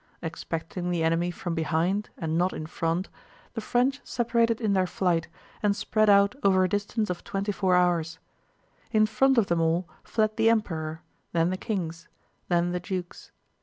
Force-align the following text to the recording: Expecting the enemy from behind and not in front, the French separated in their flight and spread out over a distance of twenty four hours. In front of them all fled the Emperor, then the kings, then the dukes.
Expecting 0.23 0.89
the 0.89 1.03
enemy 1.03 1.29
from 1.29 1.53
behind 1.53 2.09
and 2.17 2.35
not 2.35 2.53
in 2.53 2.65
front, 2.65 3.07
the 3.53 3.61
French 3.61 4.01
separated 4.03 4.59
in 4.59 4.73
their 4.73 4.87
flight 4.87 5.27
and 5.61 5.75
spread 5.75 6.09
out 6.09 6.33
over 6.41 6.63
a 6.63 6.67
distance 6.67 7.11
of 7.11 7.23
twenty 7.23 7.51
four 7.51 7.75
hours. 7.75 8.17
In 8.91 9.05
front 9.05 9.37
of 9.37 9.45
them 9.45 9.61
all 9.61 9.87
fled 10.03 10.37
the 10.37 10.49
Emperor, 10.49 11.01
then 11.33 11.51
the 11.51 11.55
kings, 11.57 12.07
then 12.47 12.71
the 12.71 12.79
dukes. 12.79 13.29